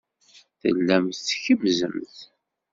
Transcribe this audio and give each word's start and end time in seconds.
Tellamt 0.61 1.23
tkemmzemt. 1.29 2.15